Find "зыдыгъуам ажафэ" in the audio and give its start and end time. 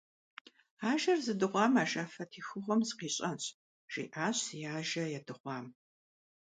1.25-2.23